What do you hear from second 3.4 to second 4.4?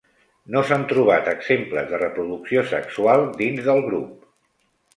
dins del grup.